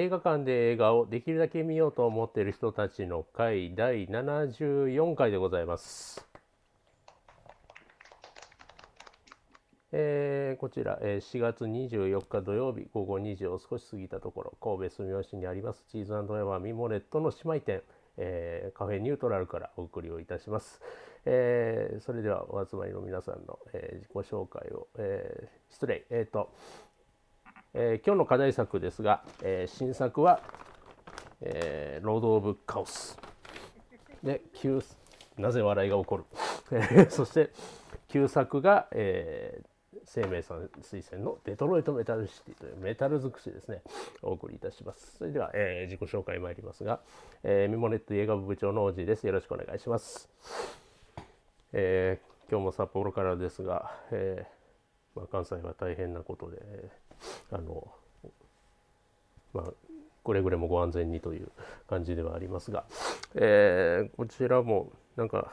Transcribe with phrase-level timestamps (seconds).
[0.00, 6.26] 映画館で映画をできるだけ見ようと思っている人たちの会第74回でございます。
[9.92, 17.82] えーこちら、えー4月24日土曜日午後2時を少し過ぎたところ神戸住吉にありますチーズエバーミモレットの姉妹店、
[18.16, 20.80] えーカフェニュートラルからお送りをいたします、
[21.26, 26.54] えーそれではお集まりの皆さんの、えー自己紹介を、えー失礼えっ、と、
[27.74, 30.40] えー今日の課題作ですが、えー新作は、
[31.40, 33.18] えーロード・オブ・カオス。
[34.22, 34.82] で旧
[35.38, 36.24] なぜ笑いが起こる？
[36.72, 37.50] え ーそして
[38.08, 39.70] 旧作が、えー
[40.04, 43.82] 生命さん推薦のデトロイトメタルシティというメタル尽くしですね。
[44.22, 45.18] お送りいたします。
[45.18, 47.00] それでは、えー自己紹介参りますが、
[47.44, 49.26] えーミモネット映画部部長の王子です。
[49.26, 50.28] よろしくお願いします、
[51.72, 56.99] えー今日も札幌からですが、えーまあ、関西は大変なことで、えー
[57.50, 57.88] あの
[59.52, 59.72] まあ
[60.24, 61.50] くれぐれもご安全にという
[61.88, 62.84] 感じではありますが、
[63.34, 65.50] えーこちらもなんか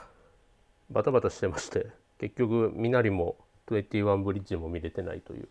[0.89, 1.87] バタバタしてまして
[2.19, 3.37] 結局みなりも
[3.67, 5.47] 21ブリッジも見れてないという、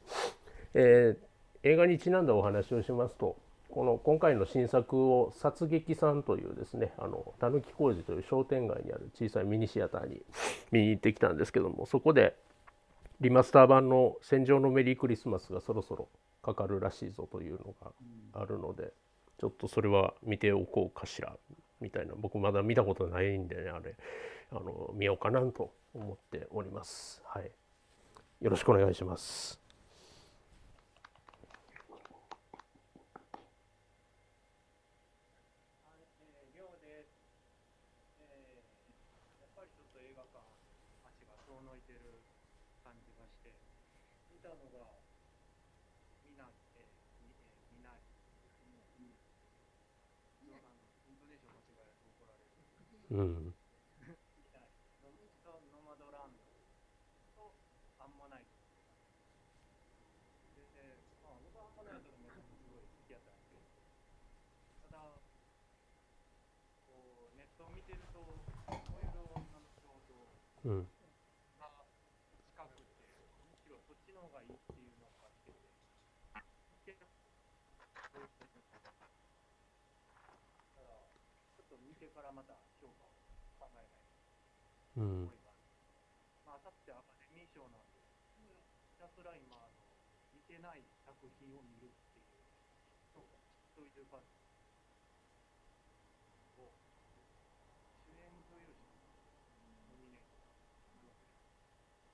[0.74, 1.26] えー
[1.62, 3.36] 映画にちなんだお話をしますと
[3.70, 6.92] この今回の新作を殺撃さんというですね
[7.40, 10.22] たぬき工事という商店街にある小さいミニシアターに
[10.70, 12.36] 見に行ってきたんですけどもそこで
[13.20, 16.08] リマスター版の「戦場のメリークリスマス」がそろそろ
[16.42, 17.92] かかるらしいぞというのが
[18.34, 18.92] あるので
[19.38, 21.36] ちょっとそれは見ておこうかしら
[21.80, 23.96] みたいな僕まだ見たことないんでねあれ
[24.50, 27.22] あの見ようかなと思っております。
[27.26, 27.50] はい、
[28.40, 29.60] よろしくお願いします。
[35.84, 37.10] はい、えー、りょうです。
[38.20, 40.38] えー、やっぱりちょっと映画館、
[41.04, 42.22] 足が遠のいてる
[42.84, 43.50] 感じがして、
[44.30, 45.00] 見たのが、
[46.24, 48.04] みな、えー、み、えー、みなり。
[50.38, 52.52] そうあのイントネーション間違えると怒られる。
[53.10, 53.54] うん、
[54.36, 54.76] みなり。
[55.02, 55.10] の
[55.44, 56.42] とノマドランド
[57.34, 57.54] と
[57.98, 58.46] アンモナイト。
[60.54, 63.86] で、えーまあ、僕はアンモナイトのメロンすごい好きやったんですけど、
[64.90, 65.22] ただ、
[66.86, 68.30] こうネットを見てると、燃
[69.02, 70.02] える女の人と
[70.55, 70.55] うん、が近くて、むしろそっちの方がいいっていうのがあってて、でただ、ちょっと
[81.78, 83.14] 見てからまた評価を
[83.58, 84.02] 考えない
[84.96, 85.62] うんと思い、ます。
[86.44, 88.00] まあ、あさってアカデミー賞なんで、
[88.90, 89.86] ひたすら今、あの
[90.34, 92.42] 見てない作品を見るっていう、
[93.14, 93.28] そう
[93.74, 94.32] そういう感じ。
[96.56, 96.72] を
[98.04, 100.40] 主演女優賞ノミネート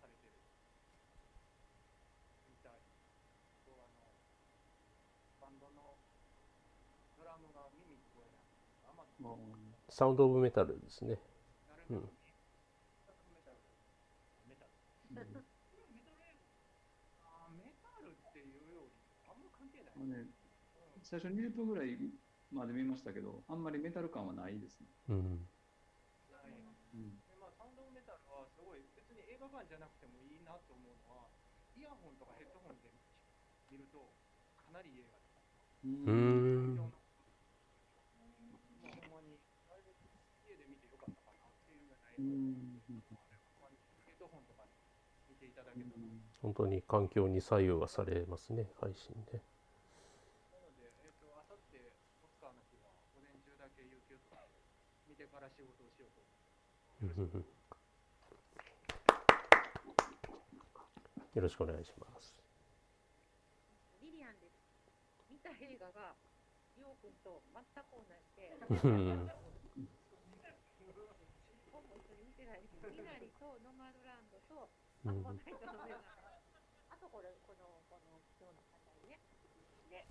[0.02, 0.34] されてる
[2.50, 2.82] みたい。
[3.66, 4.10] とあの
[5.40, 5.94] バンドの
[7.18, 8.42] ドラムが耳聞こえない。
[8.90, 9.06] あんま
[9.88, 11.18] サウンド・オブ・メタルですね。
[11.66, 12.12] 誰うんなのに、
[13.34, 13.58] メタル
[14.46, 14.72] メタルメタル
[15.20, 15.42] 映画
[17.20, 20.28] あーメタルっていうよりあんま関係なね、
[21.02, 21.98] 最初20分ぐらい
[22.50, 24.86] まで見ましたけど、あんまりメタル感はないですね。
[25.08, 25.48] うん、
[26.30, 26.52] ない
[26.94, 31.28] うん、でまあ、サウンドオブメタルはすごい別に映画館じゃなくてもいいなと思うのは
[31.76, 32.90] イヤホンとかヘッドホンで
[33.70, 34.14] 見ると
[34.56, 35.32] かなりいい映画です。
[35.84, 36.21] ううんん、
[46.42, 49.40] 本当に環境に左右はされますね、配信で。
[61.34, 62.36] よろしくお願いします。
[64.02, 64.60] リリアンです。
[65.32, 66.14] 見た映画が、
[66.76, 67.16] りょうくん。
[67.24, 69.30] と全く同じでうん
[71.72, 72.76] 本も一緒に見てないです。
[72.84, 74.68] ミナリとノマドランドと、
[75.04, 75.26] うん。
[75.26, 79.18] あとこれ、この、この、今日の課題ね。
[79.90, 80.06] で、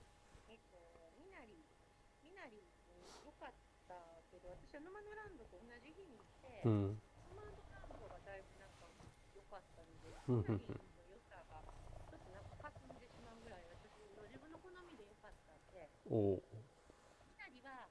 [0.50, 0.78] えっと、
[1.18, 1.64] ミナリ、
[2.24, 2.60] ミナリ
[3.24, 3.54] 良かっ
[3.88, 3.96] た
[4.30, 7.00] けど、私はノマドランドと同じ日に行って、うん、
[7.32, 8.72] ノマドランドがだいぶなん。
[8.76, 8.88] か
[9.36, 10.44] 良かったので、うん。
[10.44, 11.64] ミナリの良さが、
[12.12, 12.44] ちょっとなん。
[12.44, 13.00] か霞ん。
[13.00, 15.64] でしまうぐらい、私の自分の好みで良かったん。
[15.72, 16.44] で、お
[17.32, 17.88] みなりは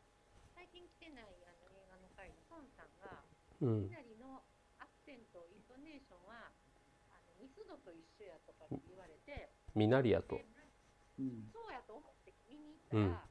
[0.54, 2.92] 最近来てないあの映画の回の孫さん。
[3.00, 3.24] が、
[3.60, 3.88] うん。
[3.88, 4.44] みなりの
[4.78, 6.52] アクセント、イントネーションは
[7.12, 10.38] あのミスドと一緒やとかって言われて、ミナリアと。
[10.38, 10.46] で。
[11.18, 11.50] うん。
[11.50, 13.26] そうやと思って見に行ったら、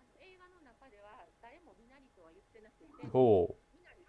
[0.00, 3.60] の映画の中では誰もみなりとは言ってなくて、おう。
[3.76, 4.00] みなり、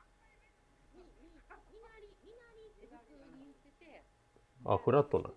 [0.95, 4.07] みみみなり、みなりって普通に言ってて、
[4.63, 5.27] あ、フラットな。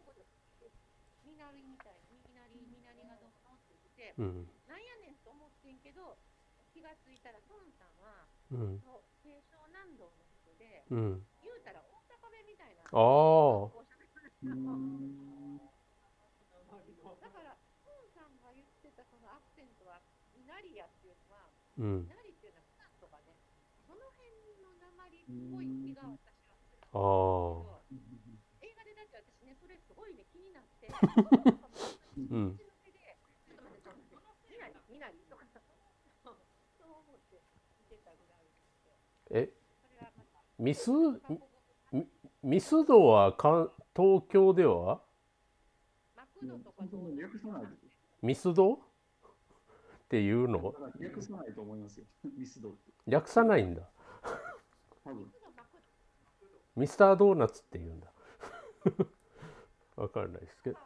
[1.26, 4.46] みなりみたいに、みなり、みなりがどうのって言ってて、うん。
[4.70, 5.34] なんやねんと
[7.18, 8.78] したら孫さんはうん。
[8.78, 11.26] そう継承南道の人でうん。
[11.42, 12.86] 言うたら大阪弁みたいな。
[12.86, 13.77] ああ
[14.38, 14.54] だか
[17.42, 18.38] ら孫さん。
[18.38, 19.98] が言ってたそのアクセントは
[20.38, 22.06] イナリアっていうのはうん。
[22.06, 23.34] っていうのは普段とかね
[23.82, 24.30] その辺
[24.62, 26.78] の鉛っぽい気が私はする
[28.62, 30.86] 映画でだって私ねそれすごいね気になって
[39.30, 39.50] え？
[40.58, 40.90] ミス？
[42.42, 45.00] ミスドはか東京では？
[48.22, 48.74] ミスド？
[48.74, 48.78] っ
[50.08, 50.62] ていうの？
[50.62, 52.06] だから訳さないと思いますよ。
[52.38, 52.74] ミスド。
[53.06, 53.90] 略さないんだ。
[56.76, 58.12] ミスタードーナツって言うんだ。
[59.96, 60.78] わかんないですけど。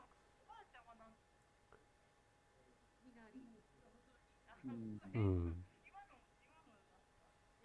[4.64, 5.66] うんうん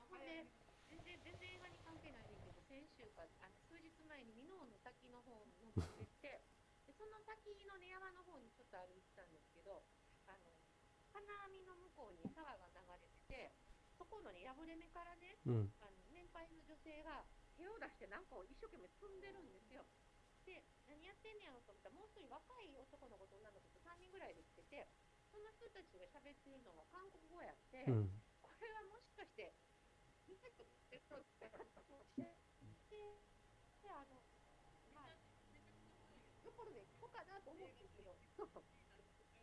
[0.09, 0.49] ほんで
[0.89, 6.41] 全然全然映画に関係ないねんけど先週かあの数日前に箕面の滝の方に登ってって
[6.89, 9.85] でその滝の根山の方にちょっと歩いてたんですけど
[10.25, 10.57] あの
[11.13, 11.29] 金
[11.97, 13.57] 網の向こうに沢が流れてて
[13.97, 15.73] そこのね破れ目からねうん。
[15.81, 17.25] あの年配の女性が
[17.57, 19.81] 手を出してなんかを一生懸命積んでるんですよ。
[20.45, 24.87] で、何やってんねやろと思ったら、もう一人若い男の子と女の子と3人ぐらいで来てて、
[25.33, 28.13] その人たちが喋ってるのが韓国語やって、うん。
[28.39, 29.51] これはもしかして、
[30.29, 32.31] ミセットってそうってで、
[33.81, 34.21] で、あの、
[34.93, 35.17] まあ、
[36.45, 38.45] ところで行こうかなと思うんですけど、ほ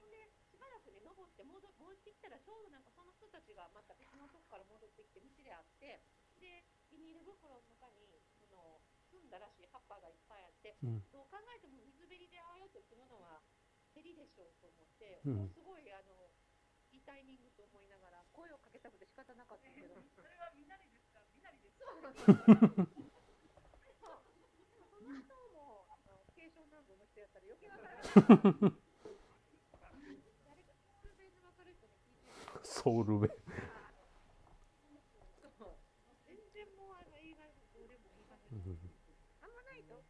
[0.07, 6.01] んで、しばらくね、登って戻戻ってきたら、ちょうどなんかその人たちがまた別のとこから戻ってきて、道で会って、
[6.39, 8.79] で、ビニール袋の中に、その、
[9.11, 11.03] 澄んだらしい葉っぱがいっぱいあって、うん。
[11.11, 13.43] どう考えても水べりでああやって積むのは、
[13.95, 15.37] ヘリでしょうと思って、うん。
[15.37, 16.31] もうすごい、あの、
[16.91, 19.95] いいタイミングと思いながら、声をかけたくて仕方なかったけど。
[20.15, 21.21] それはみなりですか？
[21.35, 21.91] みなりですか？
[21.99, 22.15] そう。
[23.99, 28.05] そうその人も、あの、継承南部の人やったら余計わからない。
[30.45, 33.31] 誰かソウル弁でわかる人に聞いてみてソウル弁。
[35.59, 35.79] そう
[36.27, 37.45] 全然もう映画
[37.87, 38.79] でもいい話うん。
[39.41, 39.53] あん。
[39.53, 40.05] まないと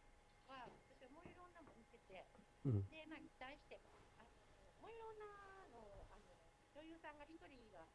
[0.47, 1.53] は私はもういろん。
[1.53, 1.77] なもん。
[1.77, 2.25] 見てて、
[2.89, 3.79] でまあ期待して
[4.17, 4.23] あ
[4.79, 5.17] もういろん。
[5.17, 6.35] なのあの
[6.73, 7.17] 女優さん。
[7.17, 7.87] が一人が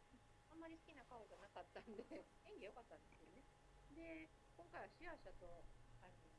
[0.48, 0.58] あん。
[0.58, 1.84] まり好きな顔じゃなかったん。
[2.08, 2.98] で演技良かったん。
[2.98, 3.44] ですけどね
[3.90, 5.64] で今回はシアシャと
[6.00, 6.30] あの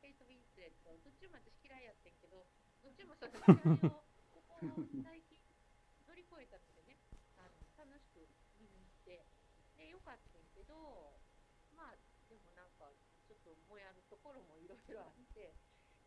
[0.00, 2.16] ケイト・ウィンスレットどっちも私嫌いやってん。
[2.16, 2.46] けど
[2.82, 4.64] どっちもその嫌いをここ
[5.02, 5.40] 最近
[6.06, 6.98] 乗り越えたのでね
[7.36, 9.26] あの楽しく見に行って
[9.76, 11.18] で良かったんやけど
[11.74, 11.98] まあ
[12.30, 12.86] でもなんか
[13.26, 15.50] ちょっともやるところもいろいろあって、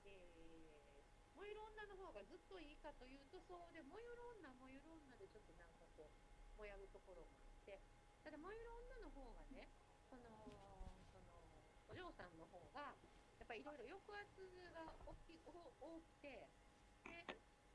[0.08, 7.84] えー、燃える女の方がずっといいかというとそうで燃える女燃える女でちょっとなんかこう燃やるところもあって
[8.24, 9.68] ただ燃える女の方がね
[10.08, 10.24] その
[11.12, 11.36] その
[11.92, 12.96] お嬢さんの方が
[13.38, 14.40] やっぱりいろいろ抑圧
[14.72, 16.48] が大きお多くて
[17.04, 17.24] で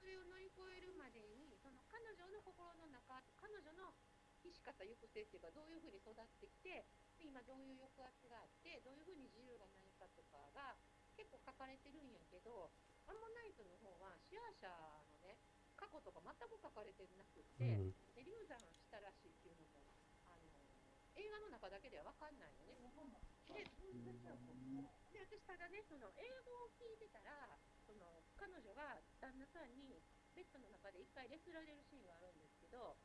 [0.00, 3.94] それを乗り越えるまでにその彼女の心の中彼女の
[4.42, 6.84] 生き方行く性っていうかどういうふうに育ってきて
[7.18, 10.76] で今どういう抑圧があってどういうふうに自由がないかとかが
[11.14, 12.72] 結構書かれてるんやけど
[13.06, 14.70] アンモナイトの方はシアーシャ
[15.10, 15.38] のね
[15.78, 19.88] 過去とか全く書かれてなくって、うんで流産したらしいっていうのも
[20.28, 20.46] あの
[21.16, 22.76] 映画の中だけでは分かんないのね。
[23.50, 23.66] で
[25.12, 30.00] で私ただねその英語を聞いてたらその彼女が旦那さんに
[30.32, 32.96] ベッドの中で一回レスられるシーンがあるんですけど、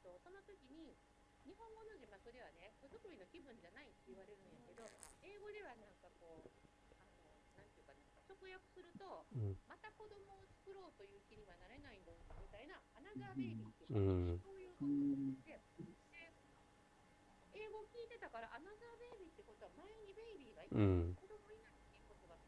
[0.00, 0.96] と、その時に
[1.44, 4.84] 日本語の字幕ではね子作りの気分じゃないって言われるんやけど
[5.24, 6.52] 英語ではなんかこう
[7.16, 9.56] あのなんていうかな直訳するとうん。
[9.66, 14.40] また子供を作ろうという気にはなれないんだみたいなアナザーベイビーっていううん。
[14.42, 14.92] そういうこと
[15.44, 15.60] で、で
[17.52, 21.14] 英語を聞いてたから、アナザーベイビーってことは前にベイビーがいて、うん。
[21.18, 22.38] 子供いないっていうことが、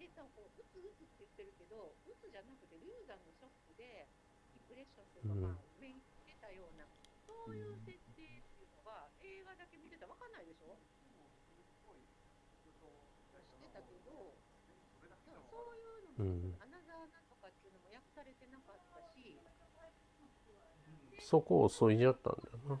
[0.00, 4.08] で、多分こう、うつうつって言ってるけど、うつじゃなくて、流産のショックで、
[4.56, 6.17] ディプレッションというか、まあ、目に出
[6.48, 6.88] たような、
[7.28, 10.72] そういう設定っていうのが、映画だけ見てたら分かんないでしょ？
[10.72, 10.80] し
[12.72, 14.32] てたけど、
[15.52, 16.56] そういうのも、うん。
[16.56, 19.36] アナザーなんとかっていうのも訳されてなかったし、
[21.20, 22.80] そこを削いじゃったんだよ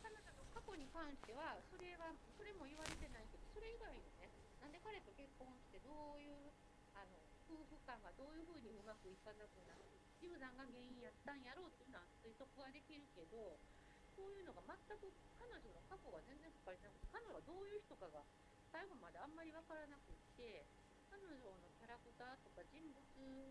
[0.00, 4.32] 彼女の過去に関しては、それは、それも言われてないけど、それ以外のね、
[4.64, 6.48] なんで彼と結婚して、どういう、
[6.96, 9.84] あの、夫婦間がどういうふうにうまくいかなくなる、
[10.46, 13.58] 流産が原因やったんやろうっていうのは推測はできるけど、
[14.14, 15.10] そういうのが全く、
[15.42, 18.22] 彼女の過去が全然書かれてなくて、彼女がどういう人かが
[18.70, 20.62] 最後まであんまりわからなくって、
[21.10, 23.02] 彼女のキャラクターとか人物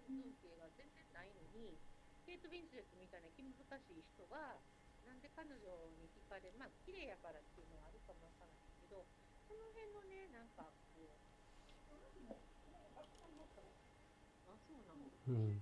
[0.07, 1.75] 風景が全然ないのに、
[2.23, 4.55] ケイト・ウィンスレットみたいな気難しい人が、
[5.03, 5.59] なんで彼女
[5.99, 9.05] に惹かれまあ綺麗やからっていうのはあるかもわからないけど
[9.45, 10.65] その辺のねなんか
[10.97, 11.13] こう
[14.49, 15.05] あそうなの。
[15.29, 15.61] う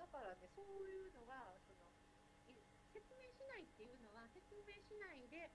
[0.00, 1.86] だからね、そういうのがその
[2.50, 2.56] い
[2.92, 5.50] 説明しないっていうのは説明しないで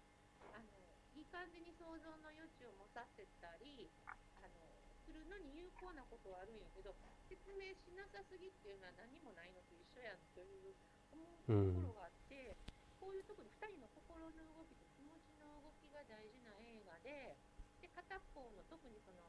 [0.54, 0.72] あの
[1.16, 4.60] いい感じに想像の余地を持たせたりあの
[5.06, 6.96] するのに有効なことはあるんやけど
[7.28, 10.74] 説明しなさすぎっていうのは何もないのと一緒やんという
[11.16, 12.58] 思うところがあって、
[13.00, 17.38] こういうところ2人の心の動きと気持ちの動きが大事な映画で
[17.80, 19.22] で片方の特にその、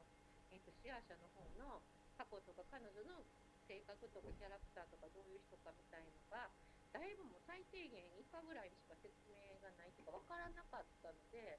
[0.50, 1.84] えー、とシア者の方の
[2.16, 3.22] 過去とか彼女の
[3.66, 6.50] 性格とかキャラクターとかどういう人かみたいのが
[6.94, 11.58] だいぶもう最低限以下ぐらいにしか説明がないとか分からなかったので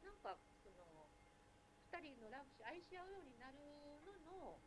[0.00, 1.10] なんかその
[1.90, 3.58] 2人のラブし愛し合うようになる
[4.06, 4.62] のの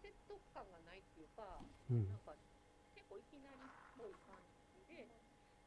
[0.00, 1.60] 説得感がないっていうか
[1.90, 2.08] うん。
[2.08, 2.32] なんか
[2.94, 3.68] 結構いきなりっ
[3.98, 4.38] ぽい感
[4.72, 5.04] じで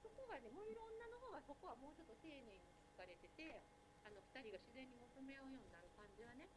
[0.02, 2.64] そこがねもういろんなの方がそこはもうちょっと丁寧に
[2.96, 3.62] 聞かれてて
[4.04, 6.48] あの2人が自然に求め合うようになる感じはね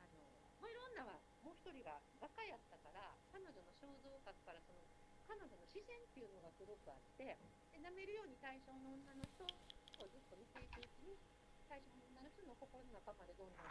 [0.00, 0.18] あの
[0.60, 4.80] もういろんなはもう一人がバカやったから彼女の肖像画からその
[5.24, 7.38] 彼女の自然っていうのがすごくあって
[7.72, 11.16] で舐めるように対象の女の人をずっと見ていくうちに
[11.70, 13.68] 対象の女の人の心の中までどんどん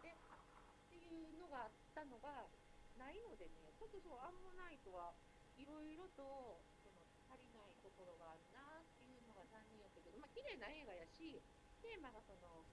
[0.00, 2.48] 出ていってっていうのがあったのが
[2.96, 5.12] ないのでねちょっとそうアンモナイトは
[5.54, 11.38] いろいろとその足りないところがあるなっていうのが残念やったけどまあ綺麗な映画やし
[11.84, 12.64] テーマがその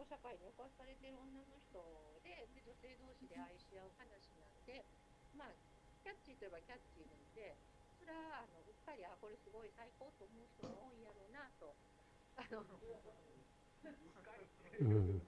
[0.00, 1.76] あの男社会に侵されてる女の人
[2.24, 4.84] でで女性同士で愛し合う話なんで
[5.36, 5.52] まあ
[6.02, 7.56] キャッチーといえばキャッチーなんで
[7.98, 11.76] それはあのうっかりあこれすごい最高と思う人も多いやろうなと。
[12.36, 12.64] あの
[14.80, 15.20] うん。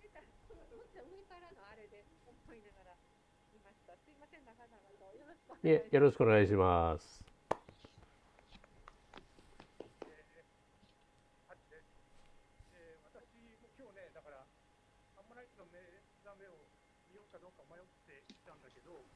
[0.00, 2.96] 出たもっと上からのあれで思いながら
[3.52, 3.96] 見ました。
[3.96, 5.94] すいません長々とよろしくおいえ願いします。
[5.94, 7.24] よろしくお願いします
[11.48, 11.82] あって、
[12.72, 14.46] えー私も今日ね、だから、
[15.16, 15.78] アンモナイトの目
[16.22, 16.68] 覚めを
[17.08, 19.08] 見ようかどうか迷っていたんだけど、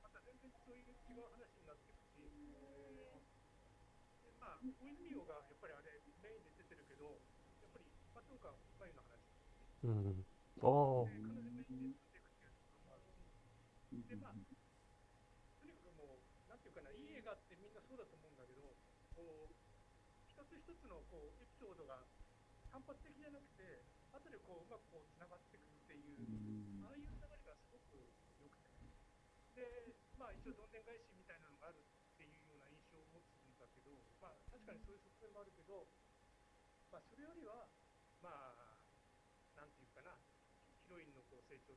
[0.00, 2.24] また全然そういう違う話になってくし、
[4.24, 7.20] でまあ、小泉洋がやっぱりあれ、メインで出てるけど、
[7.60, 7.84] やっぱり
[8.16, 9.20] 松岡茉優の話、
[9.82, 10.26] うん。
[10.60, 10.66] あ
[11.08, 11.10] あ。
[11.10, 14.36] で彼女メインで出てくっていうところもあるし、で、まあ、
[15.58, 16.60] とにかくもう、なん。
[16.60, 17.72] ていうかな、いい映画ってみん。
[17.72, 18.36] なそうだと思うん。
[18.36, 18.76] だけど、
[19.14, 19.54] こう、
[20.26, 22.06] 一つ一つのこうエピソードが
[22.70, 26.84] 単発的じゃなくて、後でこううまくこうつながってくっていうう、ん。
[26.84, 28.92] ああいう流れがすごく良くて、
[29.54, 30.70] で、まあ一応どん。
[30.70, 30.82] でん。
[30.82, 33.56] 返しみたいなのがあるっていうような印象を持つん。
[33.58, 35.88] だけど、まあ確かにそういう側面もあるけど、
[36.90, 37.68] まあそれよりは、
[38.20, 38.30] ま
[38.76, 38.78] あ、
[39.54, 40.20] なんていうかな、
[40.82, 41.74] ヒロインのこう成長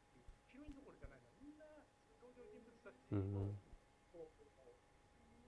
[0.66, 1.66] っていう、ヒロインどころじゃない、みんな
[2.18, 3.30] 登場人物たちうん
[4.10, 4.82] こうこう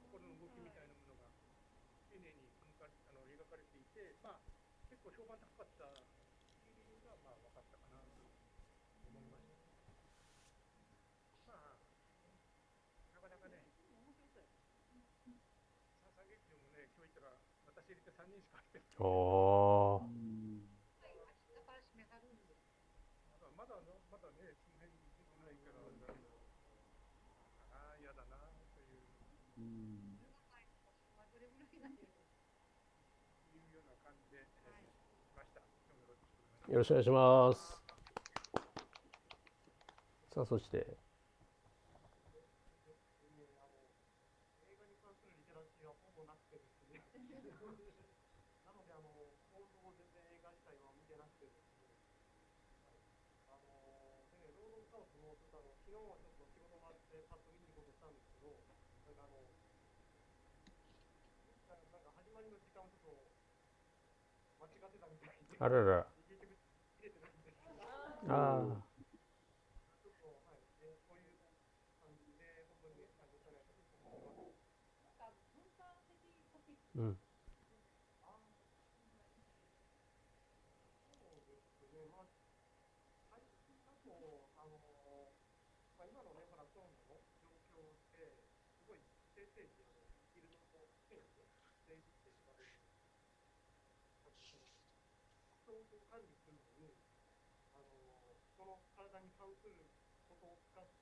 [0.06, 1.34] 心の動きみたいなものが
[2.10, 4.46] 丁寧に描かあの描かれていて、まあ
[4.86, 5.98] 結構評判高かったっ
[6.62, 9.58] ていう理由がまあ分かったかなと思いました。
[11.50, 11.82] まあ、
[13.16, 13.66] なかなかね、
[16.06, 18.94] 三三劇場もね、今日行ったら、私入れて3人しか入ってない。
[19.00, 20.70] ああうん
[21.02, 22.56] はい明日から締めはるんで
[23.34, 24.58] まだまだね、
[27.70, 28.38] あ、あ、嫌だな
[28.74, 29.08] という
[29.58, 30.18] うん。
[31.16, 32.08] まあどれぐらいなんでいう。
[33.74, 35.62] ような感じで、えー来ました。
[35.86, 36.72] 今日もよろしくお願いします。
[36.72, 37.84] よろしくお願いします。
[40.34, 40.98] さあそして
[44.62, 47.04] 映画に関するリテラシーはほぼなくてですね。
[48.66, 51.96] なので、あの、放送を全然映画自体は見てなくてですね。
[52.84, 53.00] はい
[53.48, 58.64] あの、でね、ロード・オブ・カオスも、ちょっとあの、昨日はちょっと仕事があって、パッと見に行こうとしたんですけど、
[59.06, 59.56] なんかあの、
[61.92, 64.57] なんか始まりの時間をちょっと間違ってたみたいで、
[65.60, 66.08] あらら。
[68.30, 68.88] ああ
[76.96, 77.18] うん
[81.08, 82.26] そうですね、まあ、
[83.30, 84.78] 最近だと、あの、
[89.38, 94.42] ステージをフィールドのステージでステージって呼ばれるなんか
[95.64, 96.98] その人を管理するのに
[97.72, 97.86] あの
[98.58, 99.86] その体に関する
[100.28, 100.58] こと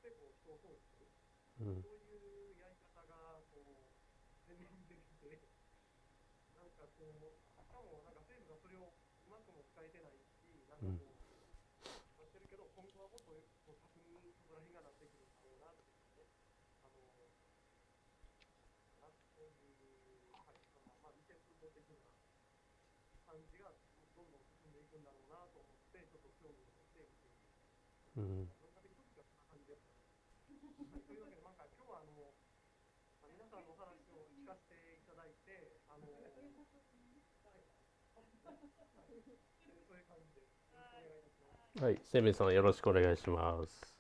[0.06, 1.10] を使ってこう人を操作する
[1.66, 3.90] うんそういうやり方がこう
[4.46, 5.50] 全面に出てきて
[6.54, 11.18] なんかこうしかもなんか西武がそれをうまくも使えてないしなんかこう、
[12.22, 13.34] なってるけど今後はもっと
[13.66, 16.30] こう巧みにそこら辺がなってくるんだろうなっていうね
[16.86, 17.02] あの
[19.02, 22.14] なそういうはいそのまあリセット的な
[23.26, 23.74] 感じが
[24.14, 27.42] どんどん進んでいくんだろうなと思ってちょっと興味を持って見ている。
[28.16, 30.08] うんどんな時がそんな感じですかね。
[30.80, 32.34] はい、というわけで、なんか今日はあの、
[33.22, 36.34] まあ皆さんのお話を聞かせていただいて、あの、はいはい
[39.86, 40.46] そういう感じで。
[41.82, 43.94] はい、セメさんよろしくお願いします。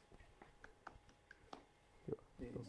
[2.39, 2.59] えー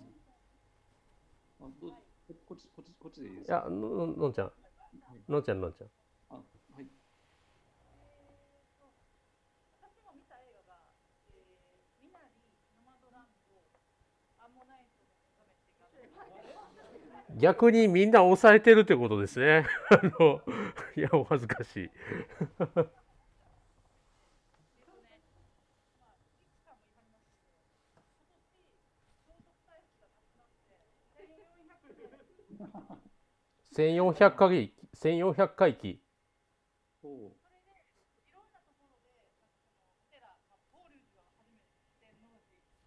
[1.61, 2.03] あどこ
[2.45, 3.55] こっちこっちこっちでいいでいすか？
[3.65, 4.53] や、のののんちゃん、
[5.29, 5.91] のんちゃん、のんちゃん。
[6.31, 6.41] あは
[6.83, 6.87] い
[9.79, 10.81] 私も見た映画が、
[11.31, 13.63] えー、ミナリー、ノマドランド、
[14.43, 14.87] アンモナイ
[15.39, 19.67] トの目覚めっていうか、逆にみんな抑えてるってことですね。
[19.91, 20.41] あの、
[20.97, 21.91] いや、お恥ずかしい。
[21.91, 21.91] え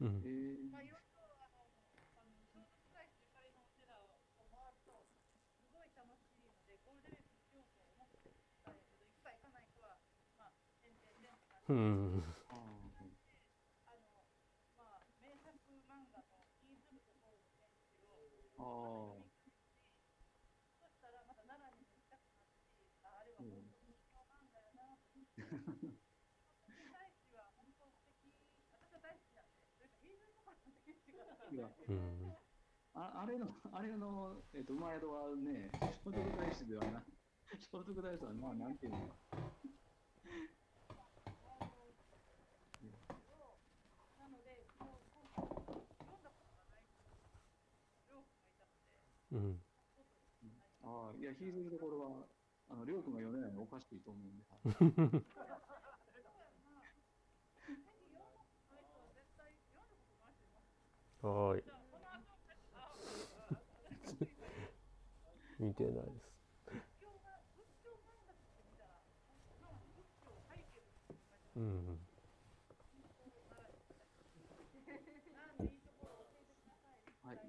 [0.01, 0.48] っとね、まあ、い
[26.89, 27.69] 大好きなん。
[27.77, 29.13] で、それから
[30.01, 32.33] ヒーズムとかの選手がいやうん。
[32.93, 37.05] ああれの、あれの、えっ、と、うまい宿はね、聖徳太子ではな、
[37.45, 38.77] 聖徳太子は、まあ、なん。
[38.77, 39.15] ていうのか。
[44.17, 46.89] なので、もう今回、読んだことがない
[48.09, 48.25] 両夫
[48.57, 49.61] がいたので、うん。
[50.83, 52.09] ああ、いや、引いてるところは、
[52.69, 54.43] あの、りょうくんが読めないのおかしいと思うんで。
[61.21, 61.63] はい
[65.59, 66.29] 見てないです。
[71.55, 71.99] うん
[74.79, 77.27] でいいところを教えてください。
[77.27, 77.39] はい。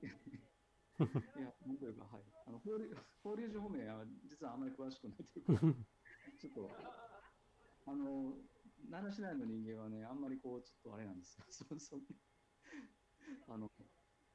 [1.01, 2.23] いや、なんというか、はい。
[2.47, 2.93] あの、法隆
[3.25, 5.53] 法隆寺方面は、実はあまり詳しくないというか、
[6.39, 6.71] ちょっと、
[7.87, 8.37] あの、
[8.91, 11.45] 奈良市内の人間はね、あんまりこう、ちょっとあれなんですよ。
[11.51, 12.01] そうそう。
[13.49, 13.71] あの、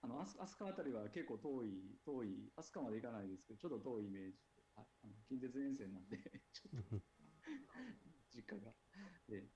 [0.01, 6.17] あの、飛鳥あたりは結構遠い、遠い、飛鳥まで行かないですけど、ちょっと遠いイメージで、はい、あの近鉄沿線なんで、
[6.51, 7.01] ちょっと、
[8.33, 8.73] 実家が。
[9.27, 9.49] で、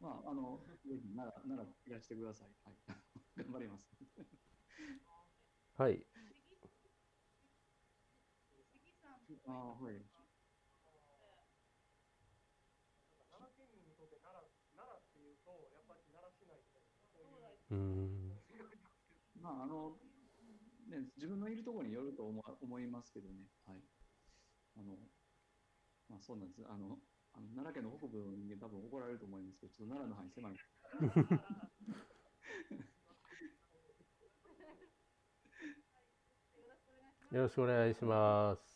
[0.00, 2.50] まあ、あの、ぜひ奈良、奈良いらしてください。
[2.64, 2.76] はい。
[3.36, 3.96] 頑張ります。
[5.76, 6.06] はい。
[9.46, 10.02] ああ、はい。
[17.70, 18.32] うん。
[19.40, 19.96] まあ、あの、
[20.88, 23.46] ね、自分のいるところによると思わ思いますけどね。
[23.66, 23.80] はい。
[24.76, 24.96] あの、
[26.08, 26.62] まあ、そうなんです。
[26.66, 26.98] あの、
[27.34, 30.56] あの奈良県の北部の人間多分怒られると思いますけど、ちょっと奈良の範囲狭い。
[37.32, 38.75] よろしくお願いします。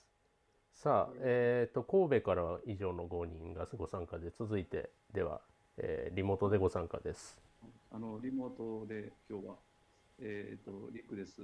[0.83, 5.43] さあ、えっ、と、神戸からは以上の5人がご参加で、続いて、では、
[5.77, 7.39] えーリモートでご参加です。
[7.91, 9.57] あの、リモートで今日は、
[10.23, 11.43] えっ、と、リックです。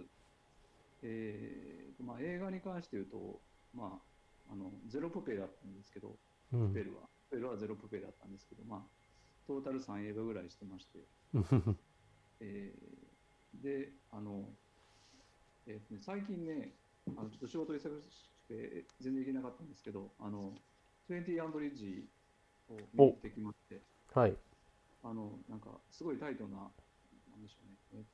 [1.03, 3.39] えーと、まあ、映画に関して言うと、
[3.75, 4.01] ま
[4.49, 6.17] あ、あの、ゼロプペだったんですけど、
[6.55, 8.81] うんプペルは、プペルはゼロプペだったんですけど、まあ、
[9.47, 11.01] トータル3映画ぐらいしてまして、
[12.41, 14.49] えーで、あの、
[15.67, 16.73] えーとね、最近ね、
[17.19, 20.55] あのちょっと仕事忙しくて全然行けなかったんですけど、あの、
[21.09, 22.09] 20アンブリッジ
[22.69, 23.83] を見に行ってきまして、
[24.15, 24.37] はい。
[25.03, 27.57] あの、なんか、すごいタイトな、なんでしょ
[27.93, 28.05] うね、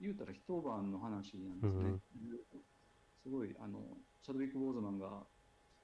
[0.00, 1.98] 言うたら一晩の話なんですね。
[3.22, 3.80] すごい、あの、
[4.22, 5.26] チャドウィック・ボーズマンが、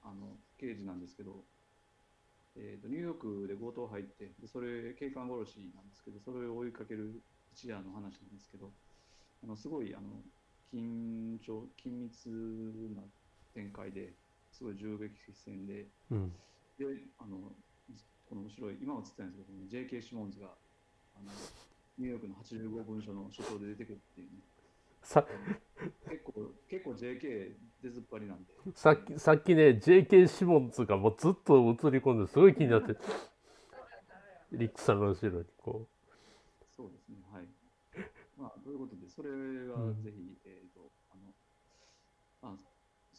[0.03, 1.43] あの、刑事なんですけど、
[2.55, 7.23] えーと、ニューヨークで強盗入って、でそれ、警官殺しなんですけど、それを追いかける
[7.53, 8.71] 一夜の話なんですけど、
[9.43, 10.21] あの、すごい、あの、
[10.73, 12.29] 緊張、緊密
[12.95, 13.01] な
[13.53, 14.13] 展開で
[14.51, 16.31] すごい銃撃戦で、うん
[16.77, 16.85] で、
[17.19, 17.37] あの、
[18.27, 20.01] この後ろ、今映ってないんですけど、J.K.
[20.01, 20.47] シモンズが、
[21.15, 21.29] あの、
[21.99, 24.41] ニューヨークの85分所の所長で出てくるっていうね。
[25.03, 25.25] さ
[26.09, 27.51] 結構、結構 J.K.
[27.83, 28.53] 出ずっぱりなんで。
[28.73, 30.27] さっきさっきね J.K.
[30.27, 32.95] シモンズがもうずっと映り込んですごい気になって
[34.51, 35.87] リックさんの後ろにこ
[36.75, 37.47] そうですね、はい。
[38.37, 40.70] まあ、ということで、それはうんぜひ、えっ、と、あの、あ、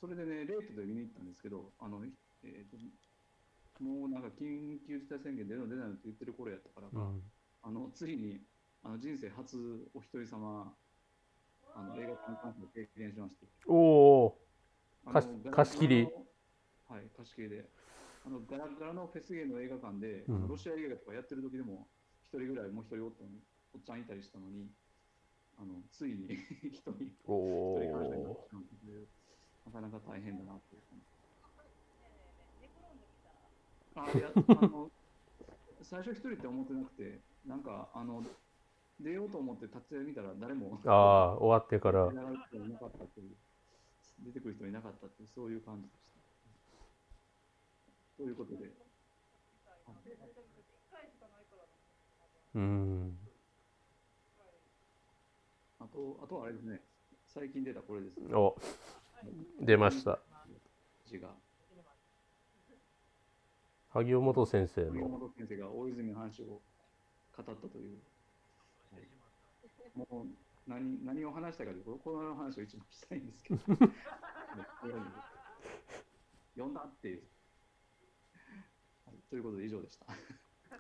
[0.03, 2.03] それでね、レートで見に行ったんですけど、あの、
[2.43, 2.75] えっ、と、
[3.79, 7.23] もうなんか緊急事態宣言出るの出ないのって言ってる頃やったからう、か、うん、
[7.63, 8.43] あの、ついに、
[8.83, 10.75] あの、人生初お一人様、
[11.77, 14.39] あの、映画館観戦を経験しまして、おお
[15.07, 16.09] 貸し切り。
[16.91, 17.71] はい、貸し切りで。
[18.27, 20.49] あの、ガラガラのフェスゲーの映画館で、うん。
[20.49, 21.87] ロシア映画とかやってる時でも、
[22.27, 23.39] 一人ぐらいもう一人おったのに、
[23.73, 24.67] おっちゃんいたりしたのに、
[25.59, 26.27] あの、ついに
[26.67, 29.22] 一人、一お人に
[29.67, 30.83] なかなか大変だなっていう。
[33.95, 34.91] あ、いや、あの、
[35.83, 38.25] 最初一人って思ってなくて、なんか、あの、
[39.01, 42.09] 出ようと思って立ってみたら誰も、ああ終わってから
[44.21, 46.13] 出てくる人いなかったっていう、そういう感じでした。
[48.17, 48.71] ということで、
[52.55, 53.19] うん
[55.81, 56.81] あと、あとはあれですね、
[57.27, 58.35] 最近出たこれです、ね。
[58.35, 58.57] お
[59.61, 60.19] 出ました。
[63.93, 66.63] 萩尾元先生杉の本先生が大泉の話を語
[67.43, 67.99] ったという、
[68.91, 69.03] はい。
[70.11, 70.27] もう
[70.67, 73.61] 何何を話したいかというと、この話を一番したいんですけど、
[76.57, 77.23] 読んだっていう。
[79.05, 79.17] はい。
[79.29, 80.07] ということで以上でした。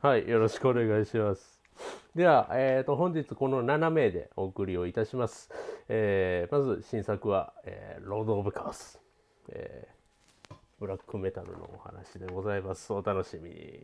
[0.08, 1.61] はい、よろしくお願いします。
[2.14, 5.50] では、えー、と本日この7名でお送りをいたします。
[5.88, 9.00] えーまず新作は、えーロード・オブ・カオス、
[9.48, 12.92] えーブラックメタルのお話でございます。
[12.92, 13.80] お楽しみに。